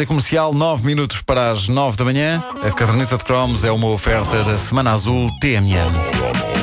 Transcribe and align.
Da 0.00 0.06
comercial, 0.06 0.54
9 0.54 0.86
minutos 0.86 1.20
para 1.20 1.50
as 1.50 1.68
9 1.68 1.94
da 1.94 2.06
manhã. 2.06 2.42
A 2.62 2.70
caderneta 2.70 3.18
de 3.18 3.24
cromos 3.24 3.64
é 3.64 3.70
uma 3.70 3.88
oferta 3.88 4.42
da 4.44 4.56
Semana 4.56 4.92
Azul 4.92 5.28
TMN. 5.38 6.59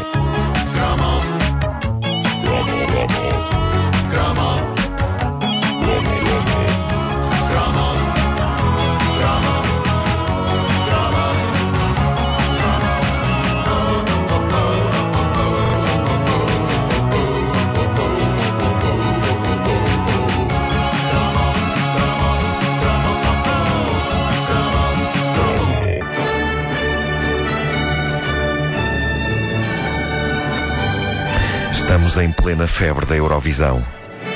Estamos 31.87 32.17
em 32.17 32.29
plena 32.33 32.67
febre 32.67 33.05
da 33.05 33.15
Eurovisão. 33.15 33.81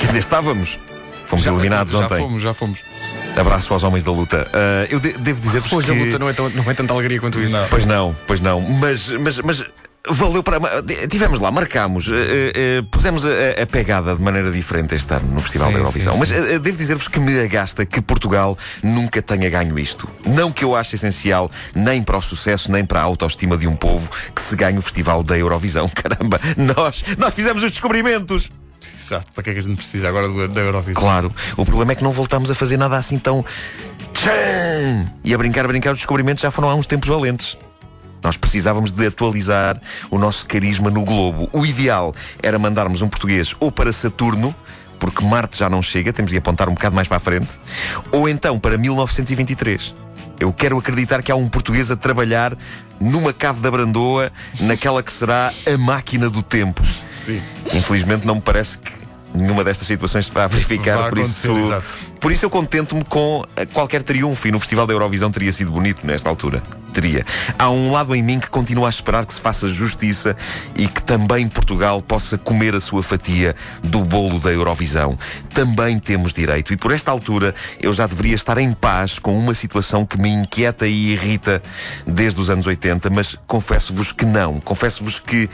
Quer 0.00 0.06
dizer, 0.06 0.18
estávamos. 0.20 0.80
Fomos 1.26 1.44
Já- 1.44 1.52
eliminados 1.52 1.92
já 1.92 1.98
ontem. 1.98 2.16
fomos, 2.16 2.42
já 2.42 2.54
fomos. 2.54 2.78
Abraço 3.36 3.74
aos 3.74 3.82
homens 3.82 4.02
da 4.02 4.10
luta. 4.10 4.48
Ah, 4.54 4.86
eu 4.88 4.98
de- 4.98 5.12
devo 5.18 5.38
dizer-vos 5.42 5.68
que... 5.68 5.76
Hoje 5.76 5.90
a 5.90 5.94
luta 5.94 6.18
não 6.18 6.30
é, 6.30 6.32
tão, 6.32 6.48
não 6.48 6.70
é 6.70 6.72
tanta 6.72 6.94
alegria 6.94 7.20
quanto 7.20 7.38
isso. 7.38 7.52
Não. 7.52 7.68
Pois 7.68 7.84
não, 7.84 8.16
pois 8.26 8.40
não. 8.40 8.58
Mas, 8.58 9.10
mas, 9.10 9.38
mas 9.40 9.66
valeu 10.08 10.42
para. 10.42 10.58
Tivemos 11.08 11.38
lá, 11.40 11.50
marcámos, 11.50 12.08
eh, 12.08 12.52
eh, 12.54 12.82
pusemos 12.90 13.24
a, 13.26 13.62
a 13.62 13.66
pegada 13.66 14.16
de 14.16 14.22
maneira 14.22 14.50
diferente 14.50 14.94
este 14.94 15.14
ano 15.14 15.28
no 15.34 15.40
Festival 15.40 15.68
Sim, 15.68 15.74
da 15.74 15.80
Eurovisão. 15.80 16.12
sim, 16.14 16.18
mas 16.18 16.28
sim. 16.28 16.34
eh, 16.34 16.58
devo 16.58 16.76
dizer-vos 16.76 17.08
que 17.08 17.20
me 17.20 17.38
agasta 17.40 17.86
que 17.86 18.00
Portugal 18.00 18.58
nunca 18.82 19.22
tenha 19.22 19.48
ganho 19.48 19.78
isto. 19.78 20.08
Não 20.26 20.50
que 20.50 20.64
eu 20.64 20.74
ache 20.74 20.96
essencial 20.96 21.50
nem 21.74 22.02
para 22.02 22.16
o 22.16 22.22
sucesso, 22.22 22.70
nem 22.70 22.84
para 22.84 23.00
a 23.00 23.04
autoestima 23.04 23.56
de 23.56 23.66
um 23.66 23.76
povo 23.76 24.10
que 24.34 24.42
se 24.42 24.56
ganhe 24.56 24.78
o 24.78 24.82
Festival 24.82 25.22
da 25.22 25.38
Eurovisão. 25.38 25.88
Caramba, 25.94 26.40
nós, 26.56 27.04
nós 27.16 27.32
fizemos 27.34 27.62
os 27.62 27.70
descobrimentos. 27.70 28.50
Exato, 28.98 29.30
para 29.32 29.44
que 29.44 29.50
é 29.50 29.52
que 29.52 29.58
a 29.60 29.62
gente 29.62 29.76
precisa 29.76 30.08
agora 30.08 30.48
da 30.48 30.60
Eurovisão? 30.60 31.00
Claro, 31.00 31.32
o 31.56 31.64
problema 31.64 31.92
é 31.92 31.94
que 31.94 32.02
não 32.02 32.10
voltamos 32.10 32.50
a 32.50 32.54
fazer 32.54 32.76
nada 32.76 32.96
assim 32.96 33.18
tão. 33.18 33.44
E 35.24 35.32
a 35.32 35.38
brincar, 35.38 35.64
a 35.64 35.68
brincar, 35.68 35.92
os 35.92 35.98
descobrimentos 35.98 36.42
já 36.42 36.50
foram 36.50 36.68
há 36.68 36.74
uns 36.74 36.86
tempos 36.86 37.08
valentes. 37.08 37.56
Nós 38.22 38.36
precisávamos 38.36 38.92
de 38.92 39.06
atualizar 39.06 39.80
o 40.10 40.18
nosso 40.18 40.46
carisma 40.46 40.90
no 40.90 41.04
globo. 41.04 41.48
O 41.52 41.66
ideal 41.66 42.14
era 42.42 42.58
mandarmos 42.58 43.02
um 43.02 43.08
português 43.08 43.54
ou 43.58 43.72
para 43.72 43.92
Saturno, 43.92 44.54
porque 44.98 45.24
Marte 45.24 45.58
já 45.58 45.68
não 45.68 45.82
chega, 45.82 46.12
temos 46.12 46.30
de 46.30 46.38
apontar 46.38 46.68
um 46.68 46.74
bocado 46.74 46.94
mais 46.94 47.08
para 47.08 47.16
a 47.16 47.20
frente, 47.20 47.50
ou 48.12 48.28
então 48.28 48.58
para 48.58 48.78
1923. 48.78 49.94
Eu 50.38 50.52
quero 50.52 50.78
acreditar 50.78 51.22
que 51.22 51.30
há 51.30 51.36
um 51.36 51.48
português 51.48 51.90
a 51.90 51.96
trabalhar 51.96 52.56
numa 53.00 53.32
cave 53.32 53.60
da 53.60 53.70
Brandoa, 53.70 54.32
naquela 54.60 55.02
que 55.02 55.12
será 55.12 55.52
a 55.66 55.78
máquina 55.78 56.30
do 56.30 56.42
tempo. 56.42 56.82
Sim. 57.12 57.40
Infelizmente 57.72 58.26
não 58.26 58.36
me 58.36 58.40
parece 58.40 58.78
que 58.78 59.01
nenhuma 59.34 59.64
destas 59.64 59.86
situações 59.86 60.26
se 60.26 60.32
vá 60.32 60.46
verificar, 60.46 60.96
Vai 60.96 61.08
por 61.10 61.18
isso, 61.18 61.56
exato. 61.56 61.84
por 62.20 62.32
isso 62.32 62.44
eu 62.44 62.50
contento-me 62.50 63.04
com 63.04 63.44
eh, 63.56 63.66
qualquer 63.66 64.02
triunfo 64.02 64.46
e 64.48 64.52
no 64.52 64.58
Festival 64.58 64.86
da 64.86 64.92
Eurovisão 64.92 65.30
teria 65.30 65.52
sido 65.52 65.70
bonito 65.70 66.06
nesta 66.06 66.28
altura. 66.28 66.62
Teria. 66.92 67.24
Há 67.58 67.70
um 67.70 67.90
lado 67.90 68.14
em 68.14 68.22
mim 68.22 68.38
que 68.38 68.50
continua 68.50 68.86
a 68.86 68.90
esperar 68.90 69.24
que 69.24 69.32
se 69.32 69.40
faça 69.40 69.66
justiça 69.66 70.36
e 70.76 70.86
que 70.86 71.02
também 71.02 71.48
Portugal 71.48 72.02
possa 72.02 72.36
comer 72.36 72.74
a 72.74 72.80
sua 72.80 73.02
fatia 73.02 73.56
do 73.82 74.04
bolo 74.04 74.38
da 74.38 74.52
Eurovisão. 74.52 75.18
Também 75.54 75.98
temos 75.98 76.34
direito 76.34 76.72
e 76.72 76.76
por 76.76 76.92
esta 76.92 77.10
altura 77.10 77.54
eu 77.80 77.92
já 77.94 78.06
deveria 78.06 78.34
estar 78.34 78.58
em 78.58 78.72
paz 78.72 79.18
com 79.18 79.36
uma 79.38 79.54
situação 79.54 80.04
que 80.04 80.20
me 80.20 80.28
inquieta 80.28 80.86
e 80.86 81.12
irrita 81.12 81.62
desde 82.06 82.38
os 82.38 82.50
anos 82.50 82.66
80, 82.66 83.08
mas 83.08 83.38
confesso-vos 83.46 84.12
que 84.12 84.26
não. 84.26 84.60
Confesso-vos 84.60 85.18
que 85.18 85.48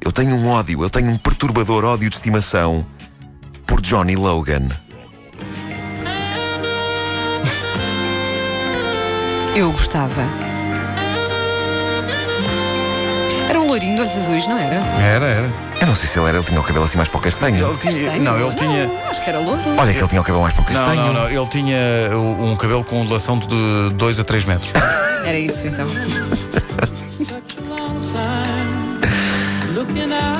eu 0.00 0.12
tenho 0.12 0.36
um 0.36 0.48
ódio, 0.48 0.84
eu 0.84 0.90
tenho 0.90 1.10
um 1.10 1.18
perturbador 1.18 1.84
ódio 1.84 2.08
de 2.08 2.14
estimação 2.14 2.86
por 3.66 3.80
Johnny 3.80 4.16
Logan. 4.16 4.68
Eu 9.54 9.72
gostava. 9.72 10.22
Era 13.48 13.58
um 13.60 13.68
loirinho 13.68 13.94
de 13.96 14.02
olhos 14.02 14.14
azuis, 14.16 14.46
não 14.46 14.58
era? 14.58 14.74
Era, 15.00 15.26
era. 15.26 15.52
Eu 15.80 15.86
não 15.86 15.94
sei 15.94 16.08
se 16.08 16.18
ele 16.18 16.28
era, 16.28 16.38
ele 16.38 16.46
tinha 16.46 16.60
o 16.60 16.62
cabelo 16.62 16.84
assim 16.84 16.96
mais 16.96 17.08
para 17.08 17.18
o 17.18 17.20
castanho. 17.22 17.66
Ele 17.68 17.78
tinha. 17.78 17.92
Castanho? 17.92 18.22
Não, 18.22 18.38
ele 18.40 18.54
tinha. 18.54 18.90
acho 19.10 19.22
que 19.22 19.30
era 19.30 19.38
louro. 19.38 19.60
Olha 19.78 19.92
que 19.92 19.98
ele 19.98 20.08
tinha 20.08 20.20
o 20.20 20.24
cabelo 20.24 20.42
mais 20.42 20.54
para 20.54 20.62
o 20.62 20.72
Não, 20.72 20.80
castanho. 20.80 21.02
não, 21.06 21.12
não. 21.14 21.28
Ele 21.28 21.48
tinha 21.48 21.78
um 22.16 22.56
cabelo 22.56 22.84
com 22.84 23.00
ondulação 23.00 23.38
de 23.38 23.90
2 23.94 24.20
a 24.20 24.24
3 24.24 24.44
metros. 24.44 24.72
Era 25.24 25.38
isso 25.38 25.68
então. 25.68 25.86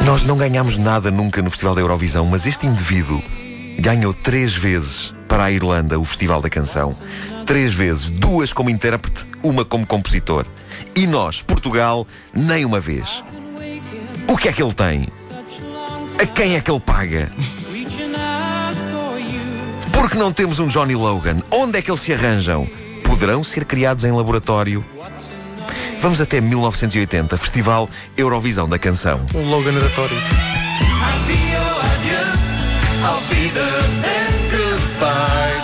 Nós 0.07 0.23
não 0.23 0.37
ganhámos 0.37 0.79
nada 0.79 1.11
nunca 1.11 1.43
no 1.43 1.51
Festival 1.51 1.75
da 1.75 1.81
Eurovisão, 1.81 2.25
mas 2.25 2.47
este 2.47 2.65
indivíduo 2.65 3.21
ganhou 3.81 4.15
três 4.15 4.55
vezes 4.55 5.13
para 5.27 5.43
a 5.43 5.51
Irlanda 5.51 5.99
o 5.99 6.05
Festival 6.05 6.41
da 6.41 6.49
Canção. 6.49 6.97
Três 7.45 7.73
vezes, 7.73 8.09
duas 8.09 8.53
como 8.53 8.71
intérprete, 8.71 9.27
uma 9.43 9.65
como 9.65 9.85
compositor. 9.85 10.47
E 10.95 11.09
nós, 11.09 11.43
Portugal, 11.43 12.07
nem 12.33 12.65
uma 12.65 12.79
vez. 12.79 13.25
O 14.29 14.37
que 14.37 14.49
é 14.49 14.53
que 14.53 14.63
ele 14.63 14.73
tem? 14.73 15.09
A 16.23 16.25
quem 16.25 16.55
é 16.55 16.61
que 16.61 16.71
ele 16.71 16.81
paga? 16.81 17.29
Porque 19.93 20.17
não 20.17 20.33
temos 20.33 20.61
um 20.61 20.69
Johnny 20.69 20.95
Logan? 20.95 21.39
Onde 21.51 21.81
é 21.81 21.83
que 21.83 21.91
eles 21.91 22.01
se 22.01 22.13
arranjam? 22.13 22.69
Poderão 23.03 23.43
ser 23.43 23.65
criados 23.65 24.05
em 24.05 24.13
laboratório? 24.13 24.85
Vamos 26.01 26.21
até 26.21 26.41
1980, 26.41 27.37
Festival 27.37 27.89
Eurovisão 28.17 28.69
da 28.69 28.79
Canção. 28.79 29.21
Um 29.35 29.49
logo 29.49 29.71
natatório. 29.71 30.17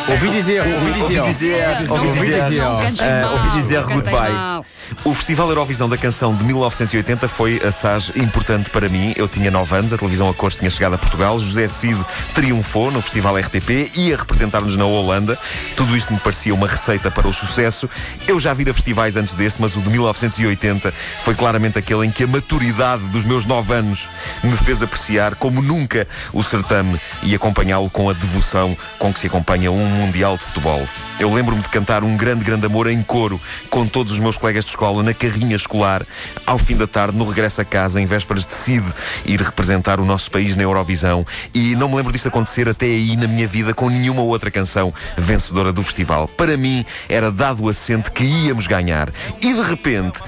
Ouvi 0.09 0.31
dizer, 0.31 0.61
ouvi 0.61 0.93
dizer. 0.93 1.21
Ouvi 1.21 1.33
dizer, 1.33 1.91
ouvi 1.91 2.31
dizer, 2.31 3.03
eh, 3.03 3.23
mal, 3.23 3.33
ouvi 3.33 3.51
dizer 3.51 3.81
não 3.81 3.89
cantem 3.89 4.03
goodbye. 4.03 4.33
mal. 4.33 4.67
O 5.05 5.15
Festival 5.15 5.49
Eurovisão 5.49 5.89
da 5.89 5.99
Canção 5.99 6.35
de 6.35 6.45
1980 6.45 7.27
foi 7.27 7.61
assaz 7.65 8.13
importante 8.15 8.71
para 8.71 8.89
mim. 8.89 9.13
Eu 9.17 9.27
tinha 9.27 9.51
9 9.51 9.77
anos, 9.77 9.93
a 9.93 9.99
televisão 9.99 10.29
a 10.29 10.35
cores 10.35 10.57
tinha 10.57 10.71
chegado 10.71 10.95
a 10.95 10.99
Portugal. 10.99 11.39
José 11.41 11.67
Cid 11.67 12.01
triunfou 12.35 12.91
no 12.93 13.03
Festival 13.03 13.37
RTP, 13.37 13.91
ia 13.97 14.17
representar-nos 14.17 14.77
na 14.77 14.85
Holanda. 14.85 15.37
Tudo 15.77 15.97
isto 15.97 16.13
me 16.13 16.21
parecia 16.21 16.55
uma 16.55 16.69
receita 16.69 17.11
para 17.11 17.27
o 17.27 17.33
sucesso. 17.33 17.91
Eu 18.29 18.39
já 18.39 18.55
vira 18.55 18.73
festivais 18.73 19.17
antes 19.17 19.35
deste, 19.35 19.61
mas 19.61 19.75
o 19.75 19.81
de 19.81 19.91
1980 19.91 20.95
foi 21.25 21.35
claramente 21.35 21.79
aquele 21.79 22.07
em 22.07 22.11
que 22.11 22.23
a 22.23 22.27
maturidade 22.29 23.03
dos 23.07 23.25
meus 23.25 23.45
9 23.45 23.75
anos 23.75 24.09
me 24.45 24.57
fez 24.59 24.85
apreciar 24.85 25.35
como 25.35 25.61
nunca 25.61 26.07
o 26.33 26.45
certame 26.45 27.01
e 27.25 27.35
acompanhá-lo 27.35 27.91
com 27.91 28.09
a 28.09 28.13
devoção 28.13 28.77
com 28.99 29.13
que 29.13 29.19
se 29.19 29.27
acompanha 29.27 29.73
um 29.73 29.85
Mundial 29.85 30.37
de 30.37 30.45
Futebol. 30.45 30.87
Eu 31.19 31.33
lembro-me 31.33 31.63
de 31.63 31.69
cantar 31.69 32.03
um 32.03 32.17
grande, 32.17 32.45
grande 32.45 32.67
amor 32.67 32.89
em 32.89 33.03
coro 33.03 33.41
com 33.71 33.87
todos 33.87 34.13
os 34.13 34.21
meus 34.21 34.37
colegas 34.37 34.65
de 34.65 34.71
escola 34.71 34.82
na 35.03 35.15
carrinha 35.15 35.55
escolar, 35.55 36.05
ao 36.45 36.59
fim 36.59 36.77
da 36.77 36.87
tarde, 36.87 37.17
no 37.17 37.29
regresso 37.29 37.61
a 37.61 37.65
casa, 37.65 38.01
em 38.01 38.05
vésperas 38.07 38.45
de 38.45 38.55
CID, 38.55 38.85
ir 39.25 39.41
representar 39.41 40.01
o 40.01 40.05
nosso 40.05 40.31
país 40.31 40.57
na 40.57 40.63
Eurovisão. 40.65 41.25
E 41.55 41.77
não 41.77 41.89
me 41.89 41.97
lembro 41.97 42.13
disto 42.13 42.27
acontecer 42.29 42.69
até 42.69 42.87
aí 42.87 43.17
na 43.17 43.29
minha 43.29 43.47
vida 43.47 43.73
com 43.73 43.89
nenhuma 43.89 44.23
outra 44.23 44.51
canção 44.51 44.93
vencedora 45.17 45.73
do 45.73 45.83
festival. 45.83 46.27
Para 46.27 46.57
mim, 46.57 46.85
era 47.09 47.31
dado 47.31 47.63
o 47.63 47.69
assento 47.69 48.11
que 48.11 48.25
íamos 48.25 48.67
ganhar. 48.67 49.11
E 49.41 49.53
de 49.55 49.63
repente, 49.63 50.19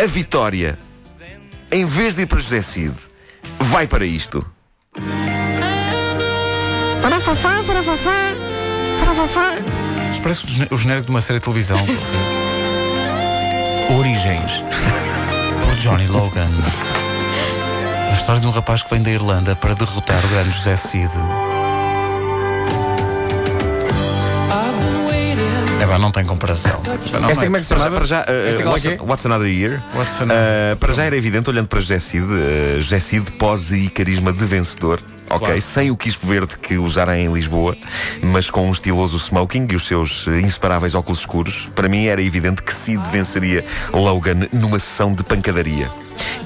a 0.00 0.06
vitória, 0.06 0.78
em 1.72 1.84
vez 1.84 2.14
de 2.14 2.22
ir 2.22 2.26
para 2.26 2.38
José 2.38 2.62
Cid, 2.62 2.94
vai 3.58 3.86
para 3.88 4.06
isto. 4.06 4.44
Isto 10.12 10.22
parece 10.22 10.44
o 10.44 10.48
gene- 10.48 10.68
o 10.70 10.76
genérico 10.76 11.06
de 11.06 11.10
uma 11.10 11.20
série 11.20 11.38
de 11.38 11.44
televisão. 11.44 11.78
Origens. 13.90 14.62
Por 15.64 15.74
Johnny 15.76 16.06
Logan. 16.06 16.48
A 18.10 18.12
história 18.12 18.40
de 18.40 18.46
um 18.46 18.50
rapaz 18.50 18.82
que 18.82 18.90
vem 18.90 19.02
da 19.02 19.10
Irlanda 19.10 19.56
para 19.56 19.74
derrotar 19.74 20.24
o 20.24 20.28
grande 20.28 20.50
José 20.50 20.76
Cid. 20.76 21.10
É 25.80 25.86
pá, 25.86 25.98
não 25.98 26.10
tem 26.10 26.24
comparação. 26.24 26.80
Não, 26.84 26.94
Esta 26.94 27.20
não 27.20 27.28
como 27.34 27.56
é 27.56 27.60
que 27.60 27.66
se 27.66 27.74
chamava? 27.74 27.96
Para 27.96 28.06
já, 28.06 28.20
uh, 28.22 28.48
Esta 28.48 28.62
é 28.62 28.66
what's, 28.66 28.86
é? 28.86 28.98
what's 29.00 29.26
Another 29.26 29.48
Year? 29.48 29.82
What's 29.94 30.20
Another- 30.20 30.74
Uh, 30.74 30.76
para 30.76 30.92
já 30.92 31.04
era 31.04 31.16
evidente, 31.16 31.48
olhando 31.50 31.68
para 31.68 31.80
José 31.80 31.98
Cid, 31.98 32.24
uh, 32.24 32.80
José 32.80 32.98
Cid 33.00 33.32
pose 33.32 33.84
e 33.84 33.88
carisma 33.88 34.32
de 34.32 34.44
vencedor. 34.44 35.00
Ok, 35.30 35.46
Claro. 35.46 35.60
sem 35.60 35.90
o 35.90 35.96
quispo 35.96 36.26
verde 36.26 36.56
que 36.58 36.78
usarem 36.78 37.26
em 37.26 37.32
Lisboa, 37.32 37.76
mas 38.22 38.50
com 38.50 38.66
um 38.66 38.70
estiloso 38.70 39.18
smoking 39.18 39.66
e 39.70 39.76
os 39.76 39.86
seus 39.86 40.26
eh, 40.28 40.40
inseparáveis 40.40 40.94
óculos 40.94 41.20
escuros, 41.20 41.68
para 41.74 41.88
mim 41.88 42.06
era 42.06 42.22
evidente 42.22 42.62
que 42.62 42.72
Cid 42.72 43.02
venceria 43.10 43.64
Logan 43.92 44.48
numa 44.52 44.78
sessão 44.78 45.12
de 45.12 45.22
pancadaria. 45.22 45.90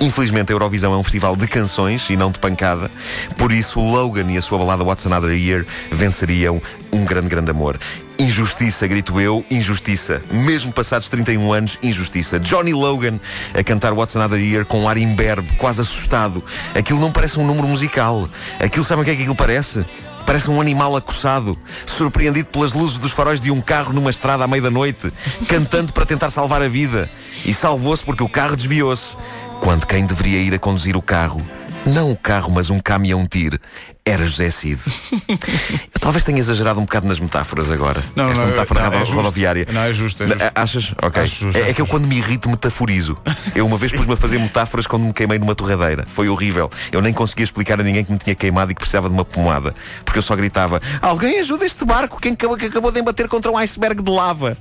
Infelizmente, 0.01 0.53
a 0.53 0.55
Eurovisão 0.55 0.93
é 0.93 0.97
um 0.97 1.03
festival 1.03 1.37
de 1.37 1.47
canções 1.47 2.11
e 2.11 2.17
não 2.17 2.31
de 2.31 2.39
pancada, 2.39 2.91
por 3.39 3.53
isso 3.53 3.81
Logan 3.81 4.31
e 4.31 4.37
a 4.37 4.43
sua 4.43 4.59
balada 4.59 4.85
What's 4.85 5.07
Another 5.07 5.31
Year 5.33 5.65
venceriam 5.91 6.61
um 6.93 7.05
grande, 7.05 7.29
grande 7.29 7.51
amor. 7.51 7.79
Injustiça, 8.23 8.87
grito 8.87 9.21
eu, 9.21 9.45
injustiça. 9.51 10.23
Mesmo 10.31 10.73
passados 10.73 11.09
31 11.09 11.53
anos, 11.53 11.77
injustiça. 11.83 12.39
Johnny 12.39 12.73
Logan 12.73 13.19
a 13.53 13.65
cantar 13.65 13.93
What's 13.93 14.15
Another 14.15 14.39
Year 14.39 14.65
com 14.65 14.83
um 14.83 14.89
ar 14.89 14.97
imberbe, 14.97 15.57
quase 15.57 15.81
assustado. 15.81 16.41
Aquilo 16.73 17.01
não 17.01 17.11
parece 17.11 17.41
um 17.41 17.45
número 17.45 17.67
musical. 17.67 18.29
Aquilo, 18.61 18.85
sabem 18.85 19.03
o 19.03 19.05
que 19.05 19.11
é 19.11 19.17
que 19.17 19.23
aquilo 19.23 19.35
parece? 19.35 19.85
Parece 20.25 20.49
um 20.49 20.61
animal 20.61 20.95
acossado, 20.95 21.59
surpreendido 21.85 22.49
pelas 22.49 22.73
luzes 22.73 22.97
dos 22.97 23.11
faróis 23.11 23.41
de 23.41 23.51
um 23.51 23.61
carro 23.61 23.93
numa 23.93 24.11
estrada 24.11 24.45
à 24.45 24.47
meia 24.47 24.63
da 24.63 24.71
noite, 24.71 25.13
cantando 25.49 25.93
para 25.93 26.07
tentar 26.07 26.31
salvar 26.31 26.63
a 26.63 26.69
vida. 26.69 27.11
E 27.45 27.53
salvou-se 27.53 28.05
porque 28.05 28.23
o 28.23 28.29
carro 28.29 28.55
desviou-se. 28.55 29.17
Quando 29.61 29.85
quem 29.85 30.07
deveria 30.07 30.39
ir 30.39 30.55
a 30.55 30.61
conduzir 30.61 30.97
o 30.97 31.03
carro, 31.03 31.43
não 31.85 32.13
o 32.13 32.17
carro, 32.17 32.53
mas 32.53 32.71
um 32.71 32.79
caminhão-tiro, 32.79 33.59
era 34.05 34.27
José 34.27 34.51
Cid. 34.51 34.81
Eu 35.95 36.01
talvez 36.01 36.25
tenha 36.25 36.39
exagerado 36.39 36.81
um 36.81 36.83
bocado 36.85 37.07
nas 37.07 37.21
metáforas 37.21 37.71
agora. 37.71 38.03
Não, 38.17 38.31
Esta 38.31 38.43
não, 38.43 38.51
metáfora 38.51 38.91
não, 38.91 38.99
é 38.99 39.05
rodoviária. 39.05 39.67
Não, 39.71 39.83
é 39.83 39.93
justo, 39.93 40.25
é 40.25 40.29
justo. 40.29 40.43
Achas? 40.55 40.95
Ok. 41.01 41.27
Justo, 41.27 41.59
é, 41.59 41.71
é 41.71 41.75
que 41.75 41.81
eu, 41.81 41.87
quando 41.87 42.07
me 42.07 42.17
irrito, 42.17 42.49
metaforizo. 42.49 43.17
Eu 43.55 43.65
uma 43.67 43.79
vez 43.79 43.93
pus-me 43.97 44.15
a 44.15 44.17
fazer 44.17 44.39
metáforas 44.39 44.87
quando 44.87 45.05
me 45.05 45.13
queimei 45.13 45.39
numa 45.39 45.55
torradeira. 45.55 46.05
Foi 46.07 46.29
horrível. 46.29 46.71
Eu 46.91 47.01
nem 47.01 47.13
conseguia 47.13 47.45
explicar 47.45 47.81
a 47.81 47.85
ninguém 47.85 48.05
que 48.05 48.11
me 48.11 48.19
tinha 48.19 48.35
queimado 48.35 48.73
e 48.73 48.75
que 48.75 48.81
precisava 48.81 49.09
de 49.09 49.15
uma 49.15 49.25
pomada. 49.25 49.75
Porque 50.05 50.19
eu 50.19 50.23
só 50.23 50.35
gritava: 50.35 50.83
Alguém 51.01 51.39
ajuda 51.39 51.65
este 51.65 51.85
barco 51.85 52.21
quem 52.21 52.33
acabou, 52.33 52.57
que 52.57 52.67
acabou 52.67 52.91
de 52.91 53.01
embater 53.01 53.29
contra 53.29 53.51
um 53.51 53.57
iceberg 53.57 54.03
de 54.03 54.11
lava. 54.11 54.57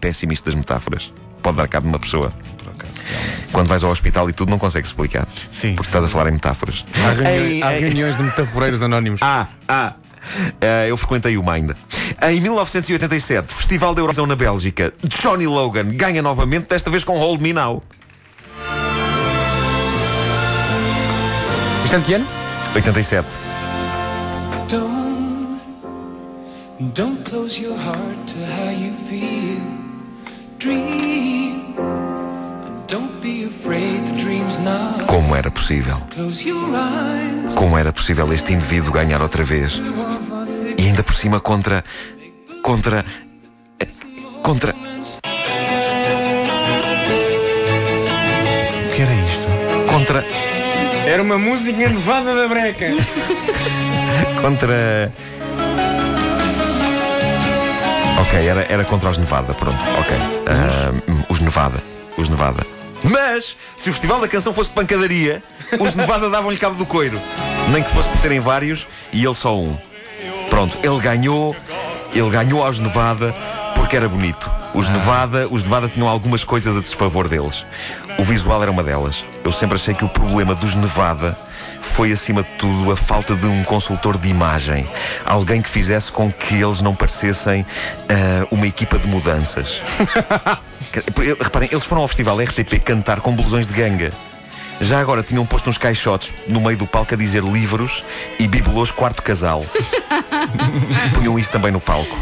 Péssimo 0.00 0.32
isto 0.32 0.46
das 0.46 0.54
metáforas. 0.54 1.12
Pode 1.42 1.58
dar 1.58 1.68
cabo 1.68 1.84
de 1.86 1.92
uma 1.92 1.98
pessoa. 1.98 2.32
Por 2.66 2.72
acaso, 2.84 3.04
realmente. 3.06 3.52
Quando 3.52 3.68
vais 3.68 3.84
ao 3.84 3.90
hospital 3.90 4.28
e 4.28 4.32
tudo, 4.32 4.50
não 4.50 4.58
consegues 4.58 4.88
explicar. 4.90 5.26
Sim, 5.52 5.74
Porque 5.74 5.84
sim. 5.88 5.96
estás 5.96 6.04
a 6.04 6.08
falar 6.08 6.28
em 6.28 6.32
metáforas. 6.32 6.84
Há 6.94 7.10
reuniões, 7.12 7.50
Ei, 7.52 7.62
há 7.62 7.74
ei. 7.74 7.80
reuniões 7.80 8.16
de 8.16 8.22
metaforeiros 8.24 8.82
anónimos. 8.82 9.20
Ah, 9.22 9.46
ah. 9.68 9.94
Eh, 10.60 10.86
eu 10.90 10.96
frequentei 10.96 11.36
uma 11.36 11.52
ainda. 11.52 11.76
Em 12.22 12.40
1987, 12.40 13.54
Festival 13.54 13.94
da 13.94 14.00
Eurovisão 14.00 14.26
na 14.26 14.34
Bélgica, 14.34 14.92
Johnny 15.04 15.46
Logan 15.46 15.90
ganha 15.94 16.20
novamente, 16.20 16.66
desta 16.68 16.90
vez 16.90 17.04
com 17.04 17.16
Hold 17.16 17.40
Me 17.40 17.52
Now. 17.52 17.80
Isto 21.84 21.94
é 21.96 21.98
de 22.00 22.04
que 22.04 22.14
ano? 22.14 22.26
87. 22.74 23.26
Don't, 24.68 25.60
don't 26.94 27.22
close 27.30 27.62
your 27.62 27.76
heart 27.78 28.26
to 28.26 28.38
how 28.52 28.70
you 28.70 28.92
feel. 29.08 29.85
Como 35.06 35.34
era 35.36 35.50
possível? 35.50 35.96
Como 37.54 37.78
era 37.78 37.92
possível 37.92 38.32
este 38.32 38.52
indivíduo 38.52 38.92
ganhar 38.92 39.22
outra 39.22 39.44
vez? 39.44 39.80
E 40.78 40.82
ainda 40.82 41.02
por 41.02 41.14
cima 41.14 41.40
contra. 41.40 41.84
contra. 42.62 43.04
contra. 44.42 44.74
O 48.84 48.94
que 48.94 49.02
era 49.02 49.14
isto? 49.14 49.46
contra. 49.96 50.24
Era 51.06 51.22
uma 51.22 51.38
música 51.38 51.88
nevada 51.88 52.34
da 52.34 52.46
breca. 52.48 52.86
contra. 54.42 55.12
Ok, 58.20 58.46
era, 58.46 58.66
era 58.68 58.84
contra 58.84 59.10
os 59.10 59.18
Nevada, 59.18 59.54
pronto, 59.54 59.78
ok. 60.00 60.16
Hum, 61.08 61.22
os 61.28 61.40
Nevada. 61.40 61.82
Os 62.18 62.28
Nevada. 62.28 62.66
Mas, 63.10 63.56
se 63.76 63.90
o 63.90 63.92
Festival 63.92 64.20
da 64.20 64.28
Canção 64.28 64.52
fosse 64.52 64.70
de 64.70 64.74
pancadaria, 64.74 65.42
os 65.78 65.94
Nevada 65.94 66.28
davam-lhe 66.28 66.58
cabo 66.58 66.76
do 66.76 66.86
coiro. 66.86 67.20
Nem 67.70 67.82
que 67.82 67.90
fosse 67.90 68.08
por 68.08 68.18
serem 68.18 68.40
vários 68.40 68.86
e 69.12 69.24
ele 69.24 69.34
só 69.34 69.56
um. 69.58 69.76
Pronto, 70.50 70.76
ele 70.82 70.98
ganhou, 71.00 71.54
ele 72.12 72.30
ganhou 72.30 72.64
aos 72.64 72.78
Nevada 72.78 73.34
porque 73.74 73.96
era 73.96 74.08
bonito. 74.08 74.50
Os 74.74 74.88
Nevada, 74.88 75.46
os 75.48 75.62
Nevada 75.62 75.88
tinham 75.88 76.08
algumas 76.08 76.42
coisas 76.42 76.76
a 76.76 76.80
desfavor 76.80 77.28
deles. 77.28 77.64
O 78.18 78.24
visual 78.24 78.62
era 78.62 78.70
uma 78.70 78.82
delas. 78.82 79.24
Eu 79.44 79.52
sempre 79.52 79.76
achei 79.76 79.94
que 79.94 80.04
o 80.04 80.08
problema 80.08 80.54
dos 80.54 80.74
Nevada 80.74 81.38
foi, 81.80 82.12
acima 82.12 82.42
de 82.42 82.48
tudo, 82.58 82.90
a 82.90 82.96
falta 82.96 83.34
de 83.34 83.46
um 83.46 83.62
consultor 83.64 84.18
de 84.18 84.28
imagem. 84.28 84.86
Alguém 85.24 85.62
que 85.62 85.68
fizesse 85.68 86.10
com 86.10 86.30
que 86.32 86.54
eles 86.54 86.80
não 86.80 86.94
parecessem 86.94 87.64
ah, 88.08 88.46
uma 88.50 88.66
equipa 88.66 88.98
de 88.98 89.08
mudanças. 89.08 89.80
Reparem, 91.40 91.68
eles 91.70 91.84
foram 91.84 92.02
ao 92.02 92.08
festival 92.08 92.38
RTP 92.38 92.78
cantar 92.84 93.20
com 93.20 93.34
blusões 93.34 93.66
de 93.66 93.72
ganga. 93.72 94.12
Já 94.80 95.00
agora 95.00 95.22
tinham 95.22 95.46
posto 95.46 95.70
uns 95.70 95.78
caixotes 95.78 96.34
no 96.46 96.60
meio 96.60 96.76
do 96.76 96.86
palco 96.86 97.14
a 97.14 97.16
dizer 97.16 97.42
livros 97.42 98.04
e 98.38 98.46
bibelôs 98.46 98.90
quarto 98.90 99.22
casal. 99.22 99.64
Punham 101.14 101.38
isso 101.38 101.50
também 101.50 101.72
no 101.72 101.80
palco. 101.80 102.18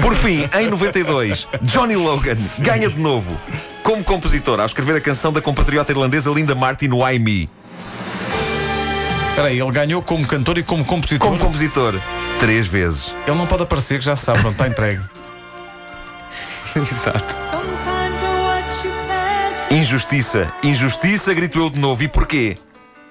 Por 0.00 0.14
fim, 0.14 0.48
em 0.58 0.68
92, 0.68 1.46
Johnny 1.62 1.94
Logan 1.94 2.36
ganha 2.60 2.88
de 2.88 2.98
novo 2.98 3.38
como 3.82 4.02
compositor 4.02 4.58
ao 4.58 4.66
escrever 4.66 4.96
a 4.96 5.00
canção 5.00 5.30
da 5.30 5.42
compatriota 5.42 5.92
irlandesa 5.92 6.30
Linda 6.30 6.54
Martin, 6.54 6.88
Why 6.88 7.18
Me. 7.18 7.50
Espera 9.34 9.48
aí, 9.48 9.60
ele 9.60 9.72
ganhou 9.72 10.00
como 10.00 10.24
cantor 10.28 10.58
e 10.58 10.62
como 10.62 10.84
compositor. 10.84 11.28
Como 11.28 11.40
compositor, 11.40 12.00
três 12.38 12.68
vezes. 12.68 13.12
Ele 13.26 13.36
não 13.36 13.48
pode 13.48 13.64
aparecer, 13.64 13.98
que 13.98 14.04
já 14.04 14.14
se 14.14 14.26
sabe, 14.26 14.38
pronto, 14.38 14.52
está 14.52 14.68
entregue. 14.68 15.02
Exato. 16.76 17.36
Injustiça, 19.72 20.52
injustiça, 20.62 21.34
grito 21.34 21.58
eu 21.58 21.68
de 21.68 21.80
novo. 21.80 22.04
E 22.04 22.06
porquê? 22.06 22.54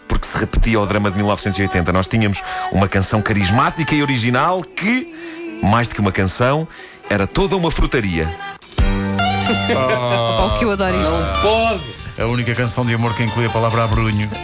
Porque 0.07 0.25
se 0.25 0.37
repetia 0.37 0.79
o 0.79 0.85
drama 0.85 1.11
de 1.11 1.17
1980. 1.17 1.91
Nós 1.91 2.07
tínhamos 2.07 2.41
uma 2.71 2.87
canção 2.87 3.21
carismática 3.21 3.93
e 3.93 4.01
original 4.01 4.63
que, 4.63 5.13
mais 5.61 5.89
do 5.89 5.95
que 5.95 5.99
uma 5.99 6.13
canção, 6.13 6.65
era 7.09 7.27
toda 7.27 7.57
uma 7.57 7.69
frutaria. 7.69 8.33
Opa, 8.79 10.45
o 10.55 10.57
que 10.57 10.63
eu 10.63 10.71
adoro 10.71 11.01
isto. 11.01 11.41
Pode. 11.41 12.02
A 12.23 12.27
única 12.27 12.55
canção 12.55 12.85
de 12.85 12.93
amor 12.93 13.13
que 13.15 13.23
inclui 13.23 13.45
a 13.45 13.49
palavra 13.49 13.83
abrunho. 13.83 14.29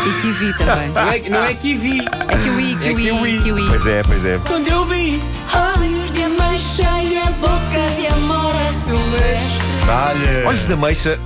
E 0.00 0.22
kiwi 0.22 0.54
também. 0.56 0.88
Não 0.88 1.12
é, 1.12 1.28
não 1.28 1.44
é 1.44 1.52
kiwi. 1.52 2.00
É 2.00 2.36
kiwi, 2.38 2.72
É 2.72 2.94
kiwi, 2.94 3.02
kiwi. 3.02 3.42
kiwi. 3.42 3.68
Pois 3.68 3.84
é, 3.86 4.02
pois 4.02 4.24
é. 4.24 4.40
Quando 4.46 4.66
eu 4.66 4.86
vi. 4.86 5.22
Olhos 5.52 6.10
de 6.10 6.22
ameixa 6.22 7.02
e 7.02 7.18
a 7.18 7.30
boca 7.32 7.86
de 7.98 8.06
amor 8.06 8.54
a. 8.66 9.36
Dá-lhe! 9.86 10.46
Olhos 10.46 10.64
da 10.64 10.72
ameixa, 10.72 11.20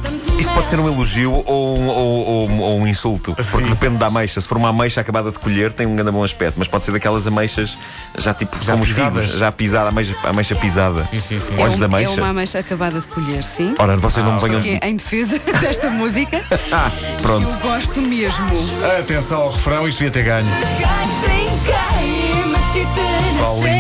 isto 0.44 0.54
pode 0.54 0.68
ser 0.68 0.78
um 0.78 0.86
elogio 0.88 1.32
ou 1.46 1.78
um, 1.78 1.86
ou- 1.88 2.26
ou- 2.26 2.58
ou 2.60 2.78
um 2.80 2.86
insulto. 2.86 3.34
Porque 3.34 3.64
Sim. 3.64 3.70
depende 3.70 3.96
da 3.96 4.06
ameixa. 4.06 4.40
Se 4.40 4.46
for 4.46 4.58
uma 4.58 4.68
ameixa 4.68 5.00
acabada 5.00 5.30
de 5.30 5.38
colher, 5.38 5.72
tem 5.72 5.86
um 5.86 5.94
grande 5.96 6.10
bom 6.10 6.22
aspecto. 6.22 6.54
Mas 6.58 6.68
pode 6.68 6.84
ser 6.84 6.92
daquelas 6.92 7.26
ameixas 7.26 7.76
já 8.18 8.34
tipo 8.34 8.56
Já 8.62 8.72
como 8.72 8.84
os 8.84 8.88
pisadas. 8.90 9.24
figos, 9.24 9.38
já 9.38 9.50
pisada, 9.52 9.88
ameixa, 9.88 10.14
ameixa 10.24 10.54
pisada. 10.54 11.02
Sim, 11.04 11.20
sim, 11.20 11.40
sim. 11.40 11.54
É, 11.58 11.62
Olhos 11.62 11.76
um- 11.76 11.80
da 11.80 11.84
é 11.86 11.88
ameixa. 11.88 12.12
uma 12.20 12.28
ameixa 12.28 12.58
acabada 12.58 13.00
de 13.00 13.06
colher, 13.06 13.42
sim. 13.42 13.74
Ora, 13.78 13.96
vocês 13.96 14.24
não 14.24 14.34
me 14.34 14.40
venham. 14.40 14.60
Porque 14.62 14.86
em 14.86 14.96
defesa 14.96 15.38
desta 15.60 15.88
música, 15.90 16.42
Ah, 16.72 16.90
pronto. 17.22 17.48
eu 17.50 17.58
gosto 17.60 18.00
mesmo. 18.02 18.46
Atenção 19.00 19.40
ao 19.40 19.50
refrão, 19.50 19.88
isto 19.88 19.98
devia 19.98 20.12
ter 20.12 20.22
ganho. 20.24 20.46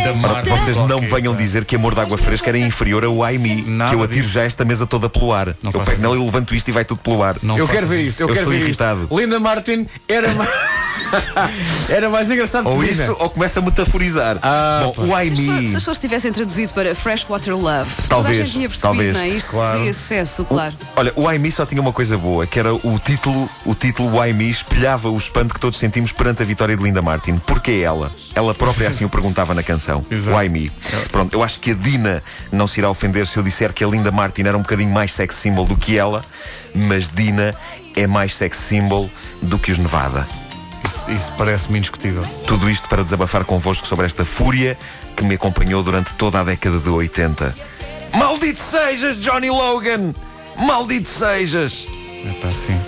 E 0.04 0.06
Oh. 0.06 0.10
Ora, 0.10 0.34
Marta. 0.34 0.50
vocês 0.50 0.76
não 0.76 0.96
Ok, 0.98 1.08
venham 1.08 1.32
tá. 1.32 1.38
dizer 1.40 1.64
que 1.64 1.74
amor 1.76 1.94
de 1.94 2.00
água 2.00 2.18
fresca 2.18 2.50
era 2.50 2.58
inferior 2.58 3.04
ao 3.04 3.30
I 3.30 3.38
Me, 3.38 3.62
Nada 3.62 3.90
que 3.90 3.96
eu 3.96 4.02
atiro 4.02 4.20
disso. 4.22 4.34
já 4.34 4.42
esta 4.44 4.64
mesa 4.64 4.86
toda 4.86 5.08
pelo 5.08 5.32
ar. 5.32 5.54
Não 5.62 5.70
eu 5.72 5.80
pego 5.80 6.00
nela 6.02 6.16
e 6.16 6.18
levanto 6.18 6.54
isto 6.54 6.68
e 6.68 6.72
vai 6.72 6.84
tudo 6.84 6.98
pelo 6.98 7.22
ar. 7.22 7.36
Não 7.42 7.56
Eu 7.58 7.66
quero 7.66 7.86
ver 7.86 8.02
isso. 8.02 8.22
Eu, 8.22 8.28
Eu 8.28 8.34
quero 8.34 8.44
estou 8.46 8.58
ver 8.58 8.64
irritado. 8.64 9.08
Linda 9.10 9.40
Martin 9.40 9.86
era 10.06 10.32
mais. 10.34 10.50
era 11.88 12.08
mais 12.08 12.30
engraçado 12.30 12.68
Ou 12.68 12.80
que 12.80 12.90
isso, 12.90 13.16
ou 13.18 13.30
começa 13.30 13.60
a 13.60 13.62
metaforizar. 13.62 14.38
Ah, 14.42 14.90
Bom, 14.96 15.06
o 15.06 15.20
I 15.20 15.28
Se 15.28 15.32
as 15.32 15.38
pessoas- 15.38 15.46
se 15.46 15.50
as 15.50 15.60
Me. 15.62 15.72
pessoas 15.74 15.98
tivessem 15.98 16.32
traduzido 16.32 16.72
para 16.72 16.94
Freshwater 16.94 17.56
Love, 17.56 17.90
toda 17.90 18.04
a 18.04 18.08
Talvez, 18.08 18.36
gente 18.38 18.50
tinha 18.52 18.68
percebido, 18.68 18.80
talvez. 18.80 19.14
não 19.14 19.20
é? 19.20 19.28
Isto 19.28 19.50
Claro. 19.50 19.78
teria 19.78 19.92
sucesso, 19.92 20.44
claro. 20.44 20.74
Olha, 20.96 21.12
o 21.16 21.30
I 21.30 21.38
Me 21.38 21.50
só 21.52 21.64
tinha 21.66 21.80
uma 21.80 21.92
coisa 21.92 22.16
boa, 22.18 22.46
que 22.46 22.58
era 22.58 22.74
o 22.74 22.98
título, 23.04 23.48
o 23.64 23.74
título 23.74 24.18
Why 24.20 24.32
Me 24.32 24.50
espelhava 24.50 25.08
o 25.10 25.16
espanto 25.18 25.54
que 25.54 25.60
todos 25.60 25.78
sentimos 25.78 26.12
perante 26.12 26.42
a 26.42 26.44
vitória 26.44 26.76
de 26.76 26.82
Linda 26.82 27.02
Martin. 27.02 27.36
Porquê 27.38 27.82
ela? 27.84 28.10
Ela 28.34 28.54
própria 28.54 28.88
assim 28.88 29.04
o 29.04 29.08
perguntava 29.08 29.54
na 29.54 29.62
canção. 29.62 30.04
Exato. 30.10 30.36
Why 30.36 30.48
Me? 30.48 30.72
Pronto, 31.10 31.34
eu 31.34 31.42
acho 31.42 31.58
que 31.60 31.70
a 31.72 31.74
Dina 31.74 32.22
não 32.50 32.66
se 32.66 32.80
irá 32.80 32.90
ofender 32.90 33.26
se 33.26 33.36
eu 33.36 33.42
disser 33.42 33.72
que 33.72 33.82
a 33.84 33.86
Linda 33.86 34.10
Martin 34.10 34.42
era 34.42 34.56
um 34.56 34.62
bocadinho 34.62 34.90
mais 34.92 35.12
sex 35.12 35.34
symbol 35.36 35.66
do 35.66 35.76
que 35.76 35.96
ela, 35.96 36.22
mas 36.74 37.08
Dina 37.08 37.54
é 37.96 38.06
mais 38.06 38.34
sex 38.34 38.58
symbol 38.58 39.10
do 39.40 39.58
que 39.58 39.70
os 39.70 39.78
Nevada. 39.78 40.26
Isso, 40.94 41.10
isso 41.10 41.32
parece-me 41.36 41.78
indiscutível. 41.78 42.22
Tudo 42.46 42.70
isto 42.70 42.88
para 42.88 43.02
desabafar 43.02 43.44
convosco 43.44 43.86
sobre 43.86 44.06
esta 44.06 44.24
fúria 44.24 44.78
que 45.16 45.24
me 45.24 45.34
acompanhou 45.34 45.82
durante 45.82 46.12
toda 46.14 46.40
a 46.40 46.44
década 46.44 46.78
de 46.78 46.88
80. 46.88 47.54
Maldito 48.14 48.60
sejas, 48.60 49.16
Johnny 49.16 49.50
Logan! 49.50 50.14
Maldito 50.56 51.08
sejas! 51.08 51.86
É 52.24 52.32
para 52.34 52.50
assim. 52.50 52.78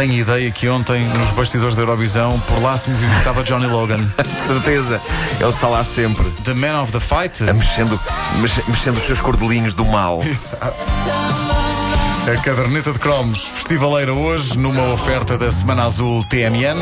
Tenho 0.00 0.14
ideia 0.14 0.50
que 0.50 0.66
ontem, 0.66 1.04
nos 1.08 1.30
bastidores 1.32 1.76
da 1.76 1.82
Eurovisão, 1.82 2.40
por 2.48 2.58
lá 2.62 2.74
se 2.78 2.88
movimentava 2.88 3.42
Johnny 3.44 3.66
Logan. 3.66 3.98
De 4.16 4.46
certeza, 4.46 4.98
ele 5.38 5.50
está 5.50 5.68
lá 5.68 5.84
sempre, 5.84 6.24
The 6.42 6.54
Man 6.54 6.80
of 6.80 6.90
the 6.90 6.98
Fight. 7.00 7.46
a 7.46 7.52
mexendo, 7.52 8.00
mexe- 8.38 8.64
mexendo 8.66 8.96
os 8.96 9.04
seus 9.04 9.20
cordelinhos 9.20 9.74
do 9.74 9.84
mal. 9.84 10.20
Exato. 10.24 10.74
A 12.26 12.40
caderneta 12.42 12.92
de 12.92 12.98
cromos 12.98 13.42
festivaleira 13.42 14.14
hoje 14.14 14.56
numa 14.56 14.90
oferta 14.92 15.36
da 15.36 15.50
Semana 15.50 15.84
Azul 15.84 16.24
TMN. 16.24 16.80